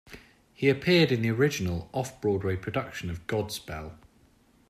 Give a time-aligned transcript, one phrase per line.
[0.55, 3.99] He appeared in the original off-Broadway production of "Godspell".